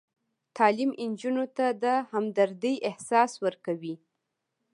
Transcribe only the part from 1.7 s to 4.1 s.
د همدردۍ احساس ورکوي.